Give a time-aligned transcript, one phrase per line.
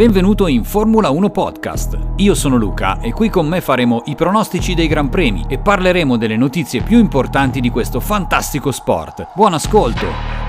[0.00, 1.98] Benvenuto in Formula 1 Podcast.
[2.16, 6.16] Io sono Luca e qui con me faremo i pronostici dei Gran Premi e parleremo
[6.16, 9.26] delle notizie più importanti di questo fantastico sport.
[9.34, 10.39] Buon ascolto!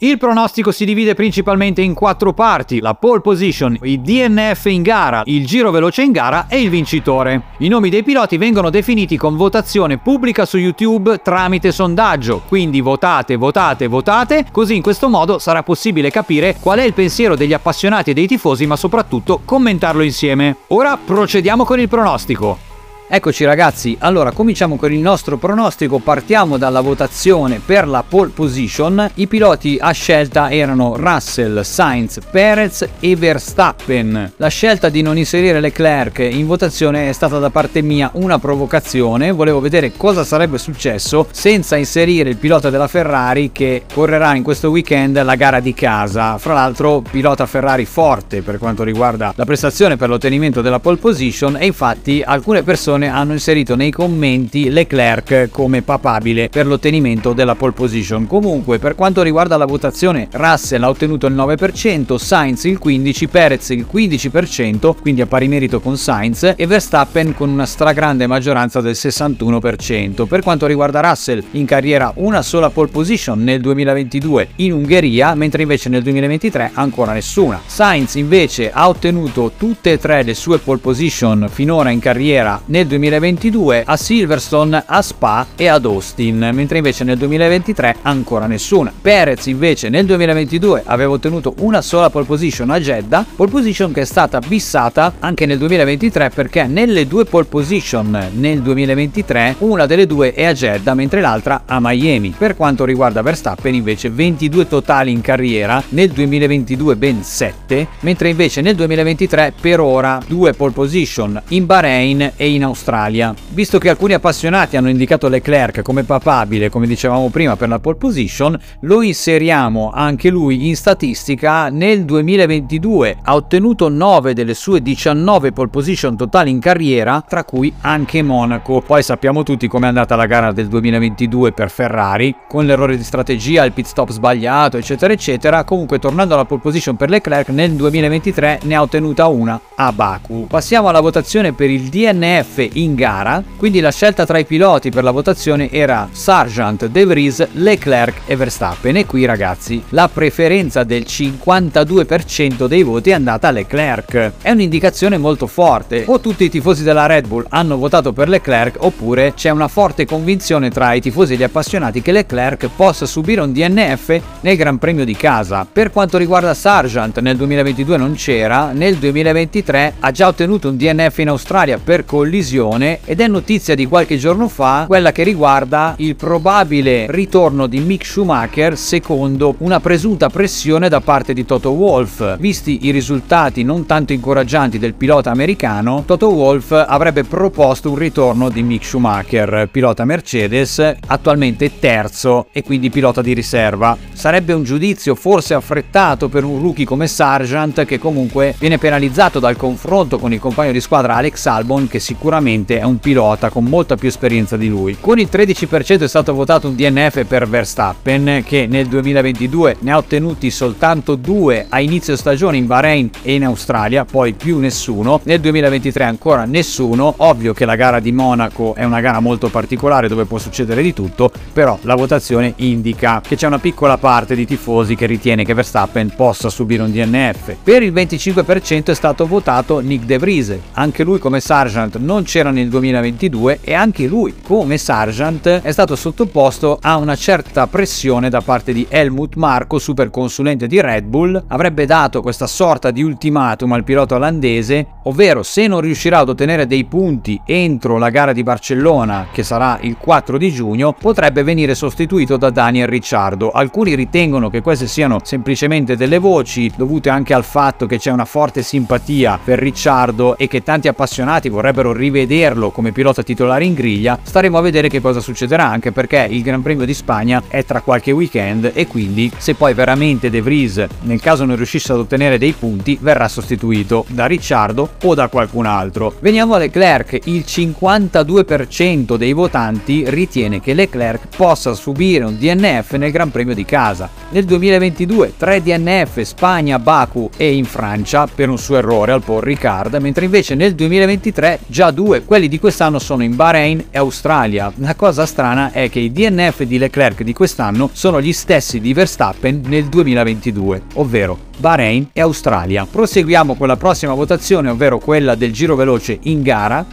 [0.00, 5.22] Il pronostico si divide principalmente in quattro parti, la pole position, i DNF in gara,
[5.24, 7.42] il giro veloce in gara e il vincitore.
[7.58, 13.34] I nomi dei piloti vengono definiti con votazione pubblica su YouTube tramite sondaggio, quindi votate,
[13.34, 18.10] votate, votate, così in questo modo sarà possibile capire qual è il pensiero degli appassionati
[18.10, 20.58] e dei tifosi, ma soprattutto commentarlo insieme.
[20.68, 22.67] Ora procediamo con il pronostico.
[23.10, 29.12] Eccoci ragazzi, allora cominciamo con il nostro pronostico, partiamo dalla votazione per la pole position.
[29.14, 34.34] I piloti a scelta erano Russell, Sainz, Perez e Verstappen.
[34.36, 39.32] La scelta di non inserire Leclerc in votazione è stata da parte mia una provocazione,
[39.32, 44.68] volevo vedere cosa sarebbe successo senza inserire il pilota della Ferrari che correrà in questo
[44.68, 46.36] weekend la gara di casa.
[46.36, 51.56] Fra l'altro pilota Ferrari forte per quanto riguarda la prestazione per l'ottenimento della pole position
[51.56, 57.54] e infatti alcune persone persone hanno inserito nei commenti Leclerc come papabile per l'ottenimento della
[57.54, 58.26] pole position.
[58.26, 63.68] Comunque, per quanto riguarda la votazione, Russell ha ottenuto il 9%, Sainz il 15%, Perez
[63.70, 68.94] il 15%, quindi a pari merito con Sainz, e Verstappen con una stragrande maggioranza del
[68.94, 70.26] 61%.
[70.26, 75.62] Per quanto riguarda Russell, in carriera una sola pole position nel 2022 in Ungheria, mentre
[75.62, 77.60] invece nel 2023 ancora nessuna.
[77.64, 82.86] Sainz invece ha ottenuto tutte e tre le sue pole position finora in carriera nel
[82.88, 88.92] 2022 a Silverstone, a Spa e ad Austin, mentre invece nel 2023 ancora nessuna.
[89.00, 94.00] Perez invece nel 2022 aveva ottenuto una sola pole position a Jeddah, pole position che
[94.00, 100.06] è stata bissata anche nel 2023 perché nelle due pole position nel 2023 una delle
[100.06, 102.34] due è a Jeddah mentre l'altra a Miami.
[102.36, 108.60] Per quanto riguarda Verstappen invece 22 totali in carriera, nel 2022 ben 7, mentre invece
[108.60, 113.34] nel 2023 per ora due pole position in Bahrain e in Australia Australia.
[113.50, 117.96] Visto che alcuni appassionati hanno indicato Leclerc come papabile, come dicevamo prima, per la pole
[117.96, 123.18] position, lo inseriamo anche lui in statistica nel 2022.
[123.24, 128.80] Ha ottenuto 9 delle sue 19 pole position totali in carriera, tra cui anche Monaco.
[128.80, 133.64] Poi sappiamo tutti com'è andata la gara del 2022 per Ferrari, con l'errore di strategia,
[133.64, 135.64] il pit stop sbagliato, eccetera, eccetera.
[135.64, 140.46] Comunque, tornando alla pole position per Leclerc, nel 2023 ne ha ottenuta una a Baku.
[140.46, 145.04] Passiamo alla votazione per il DNF in gara, quindi la scelta tra i piloti per
[145.04, 151.04] la votazione era Sargent, De Vries, Leclerc e Verstappen e qui ragazzi la preferenza del
[151.08, 154.32] 52% dei voti è andata a Leclerc.
[154.42, 158.76] È un'indicazione molto forte, o tutti i tifosi della Red Bull hanno votato per Leclerc
[158.78, 163.40] oppure c'è una forte convinzione tra i tifosi e gli appassionati che Leclerc possa subire
[163.40, 165.66] un DNF nel Gran Premio di casa.
[165.70, 171.18] Per quanto riguarda Sargent nel 2022 non c'era, nel 2023 ha già ottenuto un DNF
[171.18, 175.94] in Australia per collisione televisione ed è notizia di qualche giorno fa quella che riguarda
[175.98, 182.36] il probabile ritorno di Mick Schumacher secondo una presunta pressione da parte di Toto Wolff.
[182.38, 188.48] Visti i risultati non tanto incoraggianti del pilota americano, Toto Wolff avrebbe proposto un ritorno
[188.48, 193.96] di Mick Schumacher, pilota Mercedes, attualmente terzo e quindi pilota di riserva.
[194.12, 199.56] Sarebbe un giudizio forse affrettato per un rookie come Sargent che comunque viene penalizzato dal
[199.56, 203.64] confronto con il compagno di squadra Alex Albon che sicuramente sicuramente è un pilota con
[203.64, 204.96] molta più esperienza di lui.
[204.98, 209.96] Con il 13% è stato votato un DNF per Verstappen che nel 2022 ne ha
[209.96, 215.20] ottenuti soltanto due a inizio stagione in Bahrain e in Australia, poi più nessuno.
[215.24, 217.14] Nel 2023 ancora nessuno.
[217.18, 220.94] Ovvio che la gara di Monaco è una gara molto particolare dove può succedere di
[220.94, 225.54] tutto, però la votazione indica che c'è una piccola parte di tifosi che ritiene che
[225.54, 227.56] Verstappen possa subire un DNF.
[227.62, 232.50] Per il 25% è stato votato Nick De Vries, anche lui come Sargent non c'era
[232.50, 238.42] nel 2022 e anche lui, come Sargent, è stato sottoposto a una certa pressione da
[238.42, 243.72] parte di Helmut Marko, super consulente di Red Bull, avrebbe dato questa sorta di ultimatum
[243.72, 248.42] al pilota olandese, ovvero se non riuscirà ad ottenere dei punti entro la gara di
[248.42, 253.52] Barcellona, che sarà il 4 di giugno, potrebbe venire sostituito da Daniel Ricciardo.
[253.52, 258.26] Alcuni ritengono che queste siano semplicemente delle voci dovute anche al fatto che c'è una
[258.26, 263.74] forte simpatia per Ricciardo e che tanti appassionati vorrebbero rivedere rivederlo come pilota titolare in
[263.74, 267.64] griglia, staremo a vedere che cosa succederà, anche perché il Gran Premio di Spagna è
[267.64, 271.98] tra qualche weekend e quindi se poi veramente De Vries, nel caso non riuscisse ad
[271.98, 276.14] ottenere dei punti, verrà sostituito da Ricciardo o da qualcun altro.
[276.20, 283.12] Veniamo a Leclerc, il 52% dei votanti ritiene che Leclerc possa subire un DNF nel
[283.12, 284.08] Gran Premio di casa.
[284.30, 289.42] Nel 2022 3 DNF Spagna, Baku e in Francia per un suo errore al Paul
[289.42, 294.72] Ricard, mentre invece nel 2023 già due, quelli di quest'anno sono in Bahrain e Australia.
[294.76, 298.94] La cosa strana è che i DNF di Leclerc di quest'anno sono gli stessi di
[298.94, 302.86] Verstappen nel 2022, ovvero Bahrain e Australia.
[302.90, 306.86] Proseguiamo con la prossima votazione, ovvero quella del giro veloce in gara.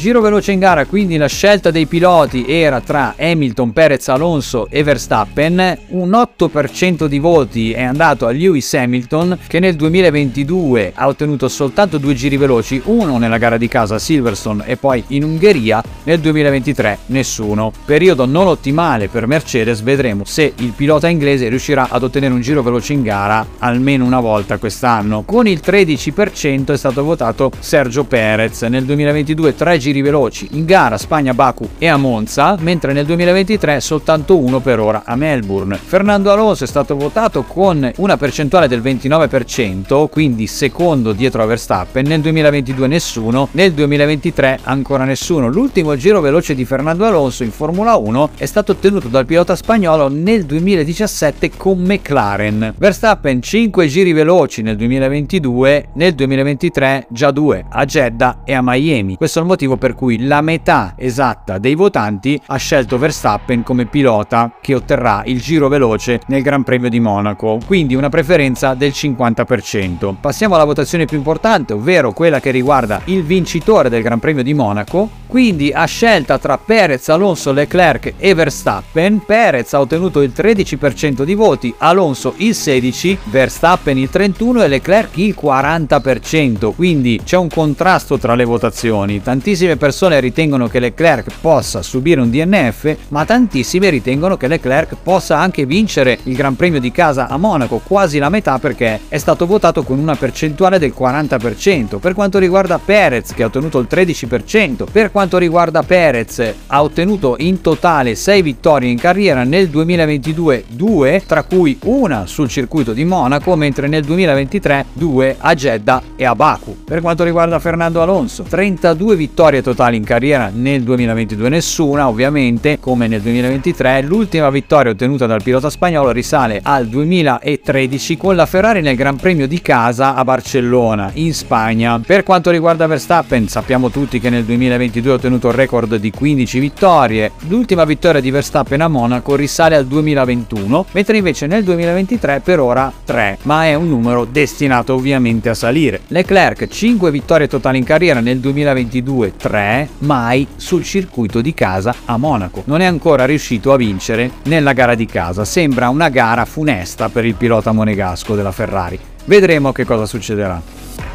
[0.00, 4.82] Giro veloce in gara, quindi la scelta dei piloti era tra Hamilton, Perez, Alonso e
[4.82, 5.78] Verstappen.
[5.88, 11.98] Un 8% di voti è andato a Lewis Hamilton che nel 2022 ha ottenuto soltanto
[11.98, 16.18] due giri veloci, uno nella gara di casa a Silverstone e poi in Ungheria, nel
[16.18, 17.70] 2023 nessuno.
[17.84, 22.62] Periodo non ottimale per Mercedes, vedremo se il pilota inglese riuscirà ad ottenere un giro
[22.62, 25.24] veloce in gara almeno una volta quest'anno.
[25.26, 30.64] Con il 13% è stato votato Sergio Perez, nel 2022 tre giri giri veloci in
[30.64, 35.76] gara Spagna, Baku e a Monza, mentre nel 2023 soltanto uno per ora a Melbourne.
[35.76, 42.06] Fernando Alonso è stato votato con una percentuale del 29%, quindi secondo dietro a Verstappen,
[42.06, 45.48] nel 2022 nessuno, nel 2023 ancora nessuno.
[45.48, 50.08] L'ultimo giro veloce di Fernando Alonso in Formula 1 è stato ottenuto dal pilota spagnolo
[50.08, 52.74] nel 2017 con McLaren.
[52.78, 59.16] Verstappen 5 giri veloci nel 2022, nel 2023 già 2 a Jeddah e a Miami.
[59.16, 63.86] Questo è il motivo per cui la metà esatta dei votanti ha scelto Verstappen come
[63.86, 68.90] pilota che otterrà il giro veloce nel Gran Premio di Monaco, quindi una preferenza del
[68.90, 70.14] 50%.
[70.20, 74.52] Passiamo alla votazione più importante, ovvero quella che riguarda il vincitore del Gran Premio di
[74.52, 81.22] Monaco, quindi a scelta tra Perez, Alonso, Leclerc e Verstappen, Perez ha ottenuto il 13%
[81.22, 87.48] di voti, Alonso il 16%, Verstappen il 31% e Leclerc il 40%, quindi c'è un
[87.48, 93.26] contrasto tra le votazioni, tantissime Tantissime persone ritengono che Leclerc possa subire un DNF, ma
[93.26, 98.16] tantissime ritengono che Leclerc possa anche vincere il Gran Premio di casa a Monaco, quasi
[98.16, 101.98] la metà perché è stato votato con una percentuale del 40%.
[101.98, 107.34] Per quanto riguarda Perez che ha ottenuto il 13%, per quanto riguarda Perez ha ottenuto
[107.40, 113.04] in totale 6 vittorie in carriera nel 2022, 2, tra cui una sul circuito di
[113.04, 116.78] Monaco, mentre nel 2023 2 a Jeddah e a Baku.
[116.82, 122.78] Per quanto riguarda Fernando Alonso, 32 vittorie vittorie totali in carriera nel 2022 nessuna, ovviamente,
[122.78, 124.02] come nel 2023.
[124.02, 129.48] L'ultima vittoria ottenuta dal pilota spagnolo risale al 2013 con la Ferrari nel Gran Premio
[129.48, 131.98] di casa a Barcellona, in Spagna.
[131.98, 136.58] Per quanto riguarda Verstappen, sappiamo tutti che nel 2022 ha ottenuto il record di 15
[136.60, 137.32] vittorie.
[137.48, 142.92] L'ultima vittoria di Verstappen a Monaco risale al 2021, mentre invece nel 2023 per ora
[143.04, 146.02] 3, ma è un numero destinato ovviamente a salire.
[146.08, 151.94] Leclerc 5 vittorie totali in carriera nel 2022, 3 3 mai sul circuito di casa
[152.04, 152.62] a Monaco.
[152.66, 155.44] Non è ancora riuscito a vincere nella gara di casa.
[155.44, 158.98] Sembra una gara funesta per il pilota monegasco della Ferrari.
[159.24, 160.60] Vedremo che cosa succederà.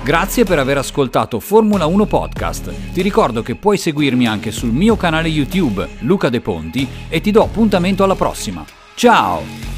[0.04, 2.72] Grazie per aver ascoltato Formula 1 Podcast.
[2.94, 7.32] Ti ricordo che puoi seguirmi anche sul mio canale YouTube Luca De Ponti e ti
[7.32, 8.64] do appuntamento alla prossima.
[8.96, 9.75] Ciao!